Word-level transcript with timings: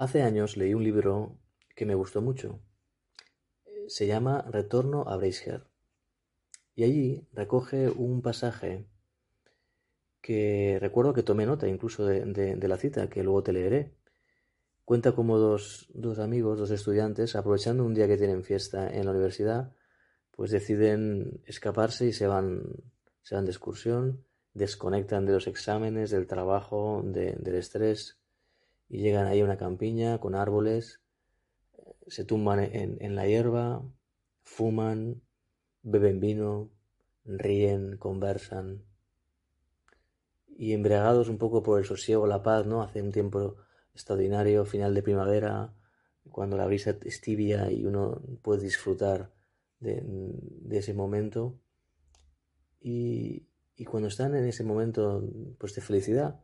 Hace 0.00 0.22
años 0.22 0.56
leí 0.56 0.72
un 0.72 0.82
libro 0.82 1.36
que 1.76 1.84
me 1.84 1.94
gustó 1.94 2.22
mucho. 2.22 2.58
Se 3.86 4.06
llama 4.06 4.46
Retorno 4.50 5.06
a 5.06 5.18
Breisher. 5.18 5.66
Y 6.74 6.84
allí 6.84 7.28
recoge 7.34 7.90
un 7.90 8.22
pasaje 8.22 8.86
que 10.22 10.78
recuerdo 10.80 11.12
que 11.12 11.22
tomé 11.22 11.44
nota 11.44 11.68
incluso 11.68 12.06
de, 12.06 12.56
la 12.66 12.78
cita, 12.78 13.10
que 13.10 13.22
luego 13.22 13.42
te 13.42 13.52
leeré. 13.52 13.94
Cuenta 14.86 15.12
como 15.12 15.36
dos, 15.36 15.90
dos, 15.92 16.18
amigos, 16.18 16.58
dos 16.58 16.70
estudiantes, 16.70 17.36
aprovechando 17.36 17.84
un 17.84 17.92
día 17.92 18.08
que 18.08 18.16
tienen 18.16 18.42
fiesta 18.42 18.88
en 18.88 19.04
la 19.04 19.10
universidad, 19.10 19.74
pues 20.30 20.50
deciden 20.50 21.42
escaparse 21.44 22.06
y 22.06 22.14
se 22.14 22.26
van, 22.26 22.62
se 23.20 23.34
van 23.34 23.44
de 23.44 23.50
excursión, 23.50 24.24
desconectan 24.54 25.26
de 25.26 25.34
los 25.34 25.46
exámenes, 25.46 26.08
del 26.10 26.26
trabajo, 26.26 27.02
del 27.04 27.54
estrés, 27.54 28.19
y 28.90 28.98
llegan 28.98 29.28
ahí 29.28 29.40
a 29.40 29.44
una 29.44 29.56
campiña 29.56 30.18
con 30.18 30.34
árboles, 30.34 31.00
se 32.08 32.24
tumban 32.24 32.58
en, 32.60 33.14
la 33.14 33.26
hierba, 33.26 33.82
fuman, 34.42 35.22
beben 35.82 36.18
vino, 36.18 36.72
ríen, 37.24 37.96
conversan. 37.98 38.82
Y 40.48 40.72
embriagados 40.72 41.28
un 41.28 41.38
poco 41.38 41.62
por 41.62 41.78
el 41.78 41.84
sosiego, 41.84 42.26
la 42.26 42.42
paz, 42.42 42.66
¿no? 42.66 42.82
Hace 42.82 43.00
un 43.00 43.12
tiempo 43.12 43.56
extraordinario, 43.94 44.64
final 44.64 44.92
de 44.92 45.04
primavera, 45.04 45.72
cuando 46.28 46.56
la 46.56 46.66
brisa 46.66 46.96
es 47.04 47.20
tibia 47.20 47.70
y 47.70 47.86
uno 47.86 48.20
puede 48.42 48.64
disfrutar 48.64 49.32
de, 49.78 50.02
ese 50.70 50.94
momento. 50.94 51.60
Y, 52.80 53.46
y, 53.76 53.84
cuando 53.84 54.08
están 54.08 54.34
en 54.34 54.46
ese 54.46 54.64
momento 54.64 55.22
pues, 55.58 55.76
de 55.76 55.80
felicidad, 55.80 56.40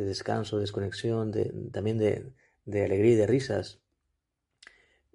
de 0.00 0.06
descanso, 0.06 0.58
desconexión, 0.58 1.30
de, 1.30 1.52
también 1.72 1.98
de, 1.98 2.32
alegría 2.66 3.12
y 3.12 3.16
de 3.16 3.26
risas. 3.26 3.80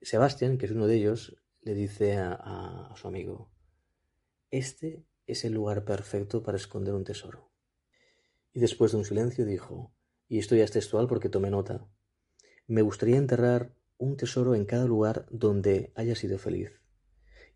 Sebastián, 0.01 0.59
que 0.59 0.67
es 0.67 0.71
uno 0.71 0.85
de 0.85 0.95
ellos, 0.95 1.37
le 1.61 1.73
dice 1.73 2.17
a, 2.17 2.93
su 2.95 3.07
amigo, 3.07 3.49
este 4.51 5.03
es 5.25 5.43
el 5.43 5.53
lugar 5.53 5.85
perfecto 5.85 6.43
para 6.43 6.57
esconder 6.57 6.93
un 6.93 7.03
tesoro. 7.03 7.49
Y 8.53 8.59
después 8.59 8.91
de 8.91 8.99
un 8.99 9.05
silencio 9.05 9.43
dijo, 9.43 9.91
y 10.27 10.37
esto 10.37 10.55
ya 10.55 10.63
es 10.63 10.71
textual 10.71 11.07
porque 11.07 11.29
tomé 11.29 11.49
nota, 11.49 11.87
me 12.67 12.83
gustaría 12.83 13.17
enterrar 13.17 13.73
un 13.97 14.17
tesoro 14.17 14.53
en 14.53 14.65
cada 14.65 14.85
lugar 14.85 15.25
donde 15.31 15.91
haya 15.95 16.15
sido 16.15 16.37
feliz. 16.37 16.79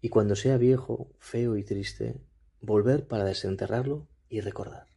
Y 0.02 0.10
cuando 0.10 0.36
sea 0.36 0.58
viejo, 0.58 1.14
feo 1.20 1.58
y 1.58 1.64
triste, 1.64 2.20
volver 2.60 3.08
para 3.08 3.24
desenterrarlo 3.24 4.08
y 4.30 4.42
recordar. 4.42 4.89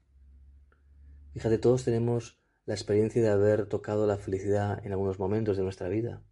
Fíjate, 1.33 1.57
todos 1.57 1.85
tenemos 1.85 2.39
la 2.67 2.75
experiencia 2.75 3.23
de 3.23 3.31
haber 3.31 3.67
tocado 3.67 4.07
la 4.07 4.19
felicidad 4.19 4.85
en 4.85 4.93
algunos 4.93 5.19
momentos 5.19 5.57
de 5.57 5.63
nuestra 5.63 5.89
vida. 5.89 6.23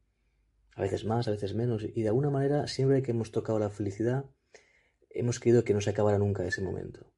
A 0.76 0.82
veces 0.82 1.06
más, 1.06 1.26
a 1.26 1.30
veces 1.30 1.54
menos. 1.54 1.84
Y 1.84 2.02
de 2.02 2.08
alguna 2.08 2.28
manera, 2.28 2.66
siempre 2.66 3.02
que 3.02 3.12
hemos 3.12 3.32
tocado 3.32 3.58
la 3.58 3.70
felicidad, 3.70 4.26
hemos 5.08 5.40
querido 5.40 5.64
que 5.64 5.72
no 5.72 5.80
se 5.80 5.90
acabara 5.90 6.18
nunca 6.18 6.44
ese 6.44 6.60
momento. 6.60 7.10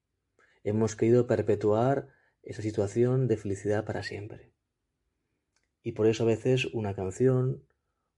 Hemos 0.63 0.95
querido 0.95 1.27
perpetuar 1.27 2.09
esa 2.45 2.63
situación 2.63 3.27
de 3.27 3.37
felicidad 3.37 3.85
para 3.85 4.05
siempre. 4.05 4.53
Y 5.83 5.93
por 5.93 6.07
eso 6.07 6.23
a 6.23 6.27
veces 6.27 6.67
una 6.67 6.95
canción 6.95 7.65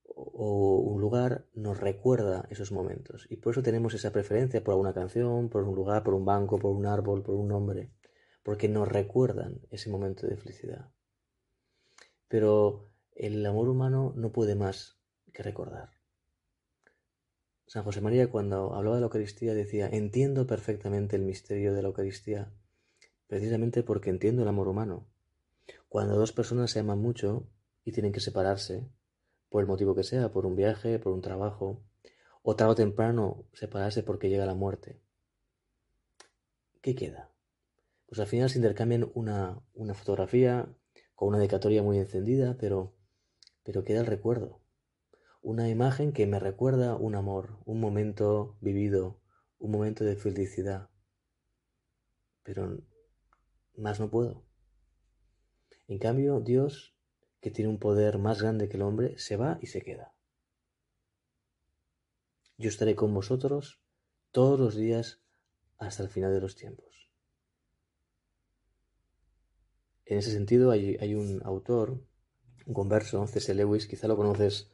o 0.04 0.76
un 0.76 1.00
lugar 1.00 1.46
nos 1.54 1.80
recuerda 1.80 2.46
esos 2.50 2.70
momentos. 2.70 3.26
Y 3.30 3.36
por 3.38 3.52
eso 3.52 3.62
tenemos 3.62 3.94
esa 3.94 4.12
preferencia 4.12 4.62
por 4.62 4.72
alguna 4.72 4.92
canción, 4.92 5.48
por 5.48 5.64
un 5.64 5.74
lugar, 5.74 6.04
por 6.04 6.12
un 6.12 6.26
banco, 6.26 6.58
por 6.58 6.76
un 6.76 6.84
árbol, 6.84 7.22
por 7.22 7.34
un 7.34 7.48
nombre 7.48 7.90
porque 8.44 8.68
nos 8.68 8.86
recuerdan 8.86 9.62
ese 9.70 9.90
momento 9.90 10.28
de 10.28 10.36
felicidad. 10.36 10.92
Pero 12.28 12.92
el 13.16 13.44
amor 13.44 13.68
humano 13.68 14.12
no 14.16 14.30
puede 14.30 14.54
más 14.54 14.98
que 15.32 15.42
recordar. 15.42 15.90
San 17.66 17.82
José 17.82 18.02
María 18.02 18.30
cuando 18.30 18.74
hablaba 18.74 18.96
de 18.96 19.00
la 19.00 19.06
Eucaristía 19.06 19.54
decía, 19.54 19.88
entiendo 19.88 20.46
perfectamente 20.46 21.16
el 21.16 21.22
misterio 21.22 21.72
de 21.72 21.80
la 21.80 21.88
Eucaristía, 21.88 22.52
precisamente 23.26 23.82
porque 23.82 24.10
entiendo 24.10 24.42
el 24.42 24.48
amor 24.48 24.68
humano. 24.68 25.08
Cuando 25.88 26.16
dos 26.16 26.32
personas 26.32 26.70
se 26.70 26.80
aman 26.80 26.98
mucho 26.98 27.48
y 27.82 27.92
tienen 27.92 28.12
que 28.12 28.20
separarse, 28.20 28.86
por 29.48 29.62
el 29.62 29.66
motivo 29.66 29.94
que 29.94 30.04
sea, 30.04 30.30
por 30.30 30.44
un 30.44 30.54
viaje, 30.54 30.98
por 30.98 31.14
un 31.14 31.22
trabajo, 31.22 31.82
o 32.42 32.56
tarde 32.56 32.72
o 32.72 32.74
temprano 32.74 33.46
separarse 33.54 34.02
porque 34.02 34.28
llega 34.28 34.44
la 34.44 34.54
muerte, 34.54 35.00
¿qué 36.82 36.94
queda? 36.94 37.33
Pues 38.14 38.20
al 38.20 38.30
final 38.30 38.48
se 38.48 38.58
intercambian 38.58 39.10
una, 39.14 39.60
fotografía 39.92 40.72
con 41.16 41.30
una 41.30 41.38
dedicatoria 41.38 41.82
muy 41.82 41.98
encendida, 41.98 42.56
pero, 42.60 42.94
pero 43.64 43.82
queda 43.82 44.02
el 44.02 44.06
recuerdo. 44.06 44.60
Una 45.42 45.68
imagen 45.68 46.12
que 46.12 46.24
me 46.28 46.38
recuerda 46.38 46.94
un 46.94 47.16
amor, 47.16 47.58
un 47.64 47.80
momento 47.80 48.56
vivido, 48.60 49.20
un 49.58 49.72
momento 49.72 50.04
de 50.04 50.14
felicidad. 50.14 50.90
Pero 52.44 52.84
más 53.76 53.98
no 53.98 54.12
puedo. 54.12 54.44
En 55.88 55.98
cambio, 55.98 56.38
Dios, 56.38 56.96
que 57.40 57.50
tiene 57.50 57.68
un 57.68 57.80
poder 57.80 58.18
más 58.18 58.40
grande 58.40 58.68
que 58.68 58.76
el 58.76 58.82
hombre, 58.82 59.18
se 59.18 59.36
va 59.36 59.58
y 59.60 59.66
se 59.66 59.82
queda. 59.82 60.14
Yo 62.58 62.68
estaré 62.68 62.94
con 62.94 63.12
vosotros 63.12 63.82
todos 64.30 64.60
los 64.60 64.76
días 64.76 65.20
hasta 65.78 66.04
el 66.04 66.10
final 66.10 66.32
de 66.32 66.40
los 66.40 66.54
tiempos. 66.54 66.93
En 70.06 70.18
ese 70.18 70.30
sentido 70.30 70.70
hay, 70.70 71.14
un 71.14 71.40
autor, 71.44 71.98
un 72.66 72.74
converso, 72.74 73.26
C.S. 73.26 73.54
Lewis, 73.54 73.86
quizá 73.86 74.06
lo 74.06 74.16
conoces 74.16 74.70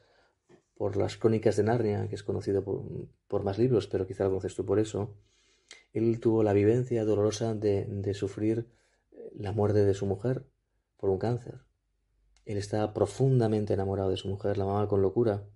por 0.74 0.96
las 0.96 1.16
crónicas 1.16 1.56
de 1.56 1.62
Narnia, 1.62 2.08
que 2.08 2.16
es 2.16 2.22
conocido 2.22 2.64
por, 2.64 3.44
más 3.44 3.58
libros, 3.58 3.86
pero 3.86 4.06
quizá 4.06 4.24
lo 4.24 4.30
conoces 4.30 4.56
tú 4.56 4.64
por 4.66 4.80
eso. 4.80 5.14
Él 5.92 6.18
tuvo 6.20 6.42
la 6.42 6.52
vivencia 6.52 7.04
dolorosa 7.04 7.54
de, 7.54 8.12
sufrir 8.14 8.66
eh, 9.12 9.30
la 9.36 9.52
muerte 9.52 9.84
de 9.84 9.94
su 9.94 10.06
mujer 10.06 10.46
por 10.96 11.10
un 11.10 11.18
cáncer. 11.18 11.60
Él 12.44 12.56
estaba 12.56 12.92
profundamente 12.92 13.74
enamorado 13.74 14.10
de 14.10 14.16
su 14.16 14.28
mujer, 14.28 14.58
la 14.58 14.64
amaba 14.64 14.88
con 14.88 15.02
locura. 15.02 15.46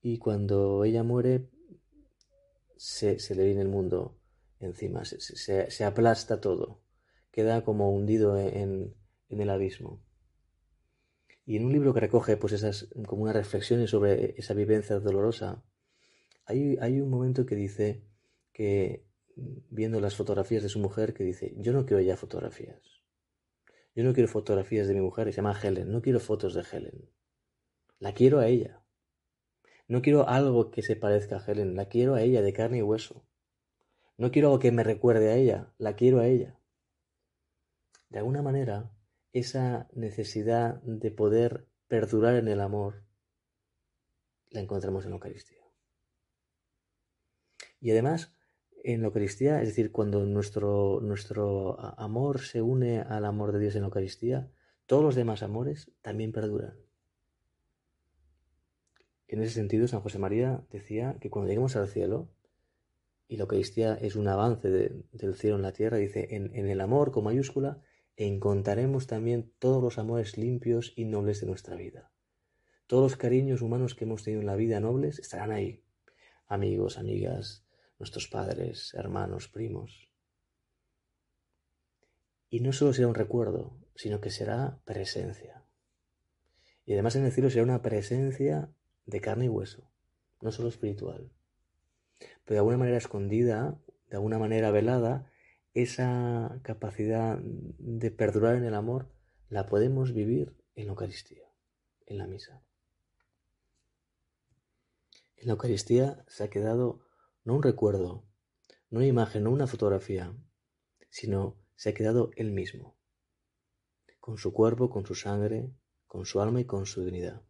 Y 0.00 0.18
cuando 0.18 0.84
ella 0.84 1.02
muere, 1.02 1.50
se, 2.76 3.18
le 3.34 3.44
viene 3.44 3.60
el 3.60 3.68
mundo 3.68 4.16
encima, 4.60 5.04
se 5.04 5.84
aplasta 5.84 6.40
todo 6.40 6.83
queda 7.34 7.64
como 7.64 7.90
hundido 7.90 8.38
en, 8.38 8.94
el 9.28 9.50
abismo. 9.50 10.00
Y 11.44 11.56
en 11.56 11.64
un 11.64 11.72
libro 11.72 11.92
que 11.92 11.98
recoge 11.98 12.36
pues 12.36 12.52
esas 12.52 12.88
como 13.08 13.24
unas 13.24 13.34
reflexiones 13.34 13.90
sobre 13.90 14.36
esa 14.38 14.54
vivencia 14.54 15.00
dolorosa, 15.00 15.64
hay, 16.44 16.76
hay 16.80 17.00
un 17.00 17.10
momento 17.10 17.44
que 17.44 17.56
dice 17.56 18.04
que 18.52 19.04
viendo 19.34 19.98
las 19.98 20.14
fotografías 20.14 20.62
de 20.62 20.68
su 20.68 20.78
mujer 20.78 21.12
que 21.12 21.24
dice, 21.24 21.56
yo 21.56 21.72
no 21.72 21.86
quiero 21.86 22.00
ya 22.04 22.16
fotografías. 22.16 23.02
Yo 23.96 24.04
no 24.04 24.14
quiero 24.14 24.28
fotografías 24.28 24.86
de 24.86 24.94
mi 24.94 25.00
mujer, 25.00 25.26
se 25.32 25.38
llama 25.38 25.58
Helen, 25.60 25.90
no 25.90 26.02
quiero 26.02 26.20
fotos 26.20 26.54
de 26.54 26.62
Helen. 26.70 27.10
La 27.98 28.14
quiero 28.14 28.38
a 28.38 28.46
ella. 28.46 28.80
No 29.88 30.02
quiero 30.02 30.28
algo 30.28 30.70
que 30.70 30.82
se 30.82 30.94
parezca 30.94 31.38
a 31.38 31.44
Helen, 31.44 31.74
la 31.74 31.88
quiero 31.88 32.14
a 32.14 32.22
ella 32.22 32.42
de 32.42 32.52
carne 32.52 32.78
y 32.78 32.82
hueso. 32.82 33.26
No 34.18 34.30
quiero 34.30 34.50
algo 34.50 34.60
que 34.60 34.70
me 34.70 34.84
recuerde 34.84 35.32
a 35.32 35.36
ella, 35.36 35.72
la 35.78 35.96
quiero 35.96 36.20
a 36.20 36.28
ella. 36.28 36.60
De 38.14 38.20
alguna 38.20 38.42
manera, 38.42 38.92
esa 39.32 39.88
necesidad 39.92 40.80
de 40.84 41.10
poder 41.10 41.66
perdurar 41.88 42.36
en 42.36 42.46
el 42.46 42.60
amor 42.60 43.02
la 44.50 44.60
encontramos 44.60 45.02
en 45.02 45.10
la 45.10 45.16
Eucaristía. 45.16 45.64
Y 47.80 47.90
además, 47.90 48.32
en 48.84 49.00
la 49.00 49.08
Eucaristía, 49.08 49.60
es 49.62 49.66
decir, 49.66 49.90
cuando 49.90 50.24
nuestro, 50.26 51.00
nuestro 51.00 51.76
amor 51.98 52.42
se 52.42 52.62
une 52.62 53.00
al 53.00 53.24
amor 53.24 53.50
de 53.50 53.58
Dios 53.58 53.74
en 53.74 53.80
la 53.80 53.88
Eucaristía, 53.88 54.48
todos 54.86 55.02
los 55.02 55.16
demás 55.16 55.42
amores 55.42 55.90
también 56.00 56.30
perduran. 56.30 56.78
En 59.26 59.42
ese 59.42 59.54
sentido, 59.54 59.88
San 59.88 60.02
José 60.02 60.20
María 60.20 60.64
decía 60.70 61.16
que 61.20 61.30
cuando 61.30 61.48
lleguemos 61.48 61.74
al 61.74 61.88
cielo, 61.88 62.30
y 63.26 63.38
la 63.38 63.42
Eucaristía 63.42 63.94
es 63.94 64.14
un 64.14 64.28
avance 64.28 64.70
del 64.70 65.34
cielo 65.34 65.56
en 65.56 65.62
la 65.62 65.72
tierra, 65.72 65.96
dice, 65.96 66.28
en, 66.36 66.54
en 66.54 66.68
el 66.68 66.80
amor 66.80 67.10
con 67.10 67.24
mayúscula, 67.24 67.82
encontraremos 68.16 69.06
también 69.06 69.52
todos 69.58 69.82
los 69.82 69.98
amores 69.98 70.38
limpios 70.38 70.92
y 70.96 71.04
nobles 71.04 71.40
de 71.40 71.46
nuestra 71.46 71.76
vida. 71.76 72.12
Todos 72.86 73.02
los 73.02 73.16
cariños 73.16 73.62
humanos 73.62 73.94
que 73.94 74.04
hemos 74.04 74.22
tenido 74.22 74.40
en 74.40 74.46
la 74.46 74.56
vida 74.56 74.80
nobles 74.80 75.18
estarán 75.18 75.50
ahí. 75.50 75.82
Amigos, 76.46 76.98
amigas, 76.98 77.66
nuestros 77.98 78.28
padres, 78.28 78.92
hermanos, 78.94 79.48
primos. 79.48 80.10
Y 82.50 82.60
no 82.60 82.72
solo 82.72 82.92
será 82.92 83.08
un 83.08 83.14
recuerdo, 83.14 83.76
sino 83.96 84.20
que 84.20 84.30
será 84.30 84.78
presencia. 84.84 85.64
Y 86.84 86.92
además 86.92 87.16
en 87.16 87.24
el 87.24 87.32
cielo 87.32 87.50
será 87.50 87.64
una 87.64 87.82
presencia 87.82 88.70
de 89.06 89.20
carne 89.20 89.46
y 89.46 89.48
hueso, 89.48 89.90
no 90.40 90.52
solo 90.52 90.68
espiritual. 90.68 91.30
Pero 92.18 92.54
de 92.54 92.58
alguna 92.58 92.76
manera 92.76 92.98
escondida, 92.98 93.80
de 94.10 94.16
alguna 94.16 94.38
manera 94.38 94.70
velada, 94.70 95.30
esa 95.74 96.60
capacidad 96.62 97.38
de 97.38 98.10
perdurar 98.10 98.56
en 98.56 98.64
el 98.64 98.74
amor 98.74 99.10
la 99.48 99.66
podemos 99.66 100.12
vivir 100.12 100.56
en 100.74 100.86
la 100.86 100.92
Eucaristía. 100.92 101.42
en 102.06 102.18
la 102.18 102.26
misa. 102.26 102.62
En 105.36 105.46
la 105.46 105.52
Eucaristía 105.52 106.24
se 106.28 106.44
ha 106.44 106.50
quedado 106.50 107.00
no 107.44 107.54
un 107.54 107.62
recuerdo, 107.62 108.24
no 108.90 108.98
una 108.98 109.06
imagen, 109.06 109.44
no 109.44 109.50
una 109.50 109.66
fotografía, 109.66 110.34
sino 111.10 111.56
se 111.76 111.90
ha 111.90 111.94
quedado 111.94 112.30
Él 112.36 112.52
mismo, 112.52 112.96
con 114.20 114.38
su 114.38 114.52
cuerpo, 114.52 114.90
con 114.90 115.06
su 115.06 115.14
sangre, 115.14 115.70
con 116.06 116.26
su 116.26 116.40
alma 116.40 116.60
y 116.60 116.64
con 116.64 116.86
su 116.86 117.00
divinidad. 117.00 117.42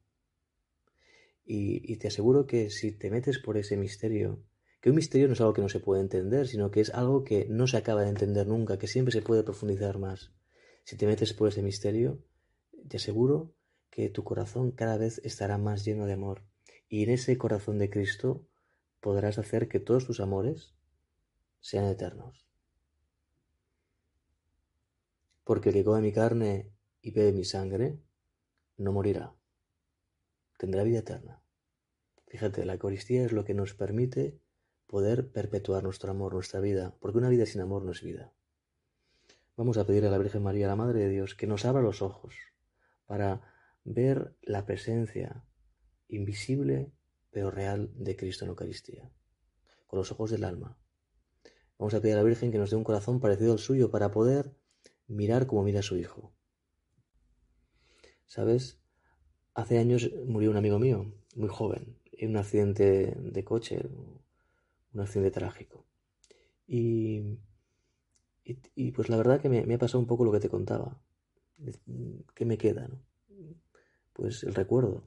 Y, 1.44 1.96
te 1.98 2.08
aseguro 2.08 2.46
que 2.46 2.70
si 2.70 2.92
te 2.92 3.10
metes 3.10 3.38
por 3.38 3.58
ese 3.58 3.76
misterio, 3.76 4.42
que 4.84 4.90
un 4.90 4.96
misterio 4.96 5.28
no 5.28 5.32
es 5.32 5.40
algo 5.40 5.54
que 5.54 5.62
no 5.62 5.70
se 5.70 5.80
puede 5.80 6.02
entender, 6.02 6.46
sino 6.46 6.70
que 6.70 6.82
es 6.82 6.92
algo 6.92 7.24
que 7.24 7.46
no 7.48 7.66
se 7.66 7.78
acaba 7.78 8.02
de 8.02 8.10
entender 8.10 8.46
nunca, 8.46 8.78
que 8.78 8.86
siempre 8.86 9.12
se 9.12 9.22
puede 9.22 9.42
profundizar 9.42 9.96
más. 9.96 10.30
Si 10.84 10.98
te 10.98 11.06
metes 11.06 11.32
por 11.32 11.48
ese 11.48 11.62
misterio, 11.62 12.22
te 12.86 12.98
aseguro 12.98 13.54
que 13.88 14.10
tu 14.10 14.24
corazón 14.24 14.72
cada 14.72 14.98
vez 14.98 15.22
estará 15.24 15.56
más 15.56 15.86
lleno 15.86 16.04
de 16.04 16.12
amor. 16.12 16.42
Y 16.86 17.02
en 17.02 17.08
ese 17.08 17.38
corazón 17.38 17.78
de 17.78 17.88
Cristo 17.88 18.46
podrás 19.00 19.38
hacer 19.38 19.68
que 19.68 19.80
todos 19.80 20.04
tus 20.04 20.20
amores 20.20 20.74
sean 21.62 21.86
eternos. 21.86 22.46
Porque 25.44 25.70
el 25.70 25.76
que 25.76 25.84
come 25.84 26.02
mi 26.02 26.12
carne 26.12 26.70
y 27.00 27.10
bebe 27.12 27.32
mi 27.32 27.46
sangre, 27.46 27.98
no 28.76 28.92
morirá 28.92 29.34
tendrá 30.58 30.82
vida 30.82 30.98
eterna. 30.98 31.40
Fíjate, 32.26 32.66
la 32.66 32.74
Eucaristía 32.74 33.24
es 33.24 33.32
lo 33.32 33.44
que 33.46 33.54
nos 33.54 33.72
permite 33.72 34.38
poder 34.86 35.30
perpetuar 35.30 35.82
nuestro 35.82 36.10
amor, 36.10 36.34
nuestra 36.34 36.60
vida, 36.60 36.96
porque 37.00 37.18
una 37.18 37.28
vida 37.28 37.46
sin 37.46 37.60
amor 37.60 37.82
no 37.82 37.92
es 37.92 38.02
vida. 38.02 38.32
Vamos 39.56 39.78
a 39.78 39.86
pedir 39.86 40.04
a 40.06 40.10
la 40.10 40.18
Virgen 40.18 40.42
María, 40.42 40.66
la 40.66 40.76
Madre 40.76 41.00
de 41.00 41.08
Dios, 41.08 41.34
que 41.34 41.46
nos 41.46 41.64
abra 41.64 41.82
los 41.82 42.02
ojos 42.02 42.34
para 43.06 43.42
ver 43.84 44.36
la 44.42 44.66
presencia 44.66 45.44
invisible 46.08 46.92
pero 47.30 47.50
real 47.50 47.90
de 47.96 48.16
Cristo 48.16 48.44
en 48.44 48.50
Eucaristía, 48.50 49.10
con 49.86 49.98
los 49.98 50.12
ojos 50.12 50.30
del 50.30 50.44
alma. 50.44 50.78
Vamos 51.78 51.94
a 51.94 52.00
pedir 52.00 52.14
a 52.14 52.18
la 52.18 52.22
Virgen 52.22 52.52
que 52.52 52.58
nos 52.58 52.70
dé 52.70 52.76
un 52.76 52.84
corazón 52.84 53.20
parecido 53.20 53.52
al 53.52 53.58
suyo 53.58 53.90
para 53.90 54.12
poder 54.12 54.54
mirar 55.08 55.46
como 55.46 55.64
mira 55.64 55.82
su 55.82 55.96
Hijo. 55.96 56.32
¿Sabes? 58.26 58.80
Hace 59.54 59.78
años 59.78 60.10
murió 60.26 60.50
un 60.50 60.56
amigo 60.56 60.78
mío, 60.78 61.12
muy 61.34 61.48
joven, 61.48 61.98
en 62.12 62.30
un 62.30 62.36
accidente 62.36 63.16
de 63.18 63.44
coche, 63.44 63.82
un 64.94 65.00
accidente 65.00 65.32
trágico. 65.32 65.84
Y, 66.66 67.38
y, 68.74 68.92
pues 68.92 69.08
la 69.08 69.16
verdad 69.16 69.40
que 69.40 69.48
me, 69.48 69.74
ha 69.74 69.78
pasado 69.78 69.98
un 69.98 70.06
poco 70.06 70.24
lo 70.24 70.32
que 70.32 70.40
te 70.40 70.48
contaba. 70.48 70.98
¿Qué 72.34 72.44
me 72.44 72.58
queda? 72.58 72.88
No? 72.88 73.00
Pues 74.12 74.44
el 74.44 74.54
recuerdo. 74.54 75.02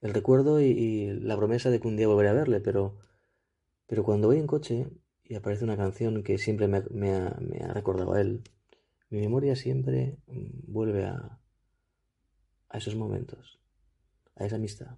El 0.00 0.14
recuerdo 0.14 0.60
y, 0.60 1.06
la 1.20 1.36
promesa 1.36 1.70
de 1.70 1.80
que 1.80 1.88
un 1.88 1.96
día 1.96 2.08
volveré 2.08 2.30
a 2.30 2.34
verle, 2.34 2.60
pero, 2.60 2.96
pero 3.86 4.02
cuando 4.02 4.28
voy 4.28 4.38
en 4.38 4.46
coche 4.46 4.88
y 5.24 5.34
aparece 5.34 5.64
una 5.64 5.76
canción 5.76 6.22
que 6.22 6.38
siempre 6.38 6.66
me, 6.66 6.82
me 6.90 7.12
ha 7.12 7.72
recordado 7.72 8.14
a 8.14 8.20
él, 8.20 8.42
mi 9.10 9.20
memoria 9.20 9.56
siempre 9.56 10.18
vuelve 10.26 11.04
a, 11.04 11.40
a 12.68 12.78
esos 12.78 12.94
momentos, 12.94 13.60
a 14.36 14.46
esa 14.46 14.56
amistad. 14.56 14.96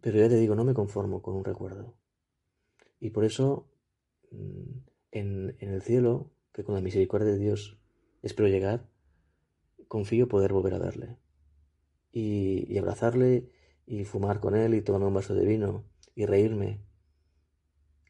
Pero 0.00 0.18
ya 0.18 0.28
te 0.28 0.36
digo, 0.36 0.54
no 0.54 0.64
me 0.64 0.74
conformo 0.74 1.22
con 1.22 1.34
un 1.34 1.44
recuerdo. 1.44 1.96
Y 3.00 3.10
por 3.10 3.24
eso, 3.24 3.68
mm, 4.30 4.78
en, 5.12 5.56
el 5.58 5.82
cielo, 5.82 6.30
que 6.52 6.64
con 6.64 6.74
la 6.74 6.80
misericordia 6.80 7.32
de 7.32 7.38
Dios 7.38 7.78
espero 8.22 8.48
llegar, 8.48 8.88
confío 9.88 10.28
poder 10.28 10.52
volver 10.52 10.74
a 10.74 10.78
verle. 10.78 11.16
Y, 12.12 12.76
abrazarle 12.78 13.50
y 13.86 14.04
fumar 14.04 14.40
con 14.40 14.54
él 14.54 14.74
y 14.74 14.82
tomarme 14.82 15.06
un 15.06 15.14
vaso 15.14 15.34
de 15.34 15.46
vino 15.46 15.84
y 16.14 16.26
reírme. 16.26 16.84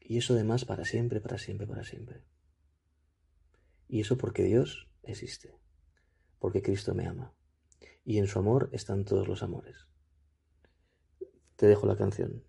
Y 0.01 0.17
eso 0.17 0.33
además 0.33 0.65
para 0.65 0.85
siempre, 0.85 1.21
para 1.21 1.37
siempre, 1.37 1.67
para 1.67 1.83
siempre. 1.83 2.23
Y 3.87 4.01
eso 4.01 4.17
porque 4.17 4.43
Dios 4.43 4.89
existe, 5.03 5.55
porque 6.39 6.61
Cristo 6.61 6.93
me 6.93 7.07
ama 7.07 7.33
y 8.09 8.17
en 8.17 8.25
su 8.25 8.39
amor 8.39 8.69
están 8.71 9.05
todos 9.05 9.27
los 9.27 9.43
amores. 9.43 9.87
Te 11.59 11.67
dejo 11.67 11.85
la 11.85 11.97
canción. 11.97 12.41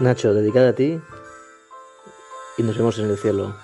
Nacho, 0.00 0.34
dedicada 0.34 0.70
a 0.70 0.72
ti 0.74 1.00
y 2.58 2.62
nos 2.64 2.76
vemos 2.76 2.98
en 2.98 3.08
el 3.08 3.16
cielo. 3.16 3.54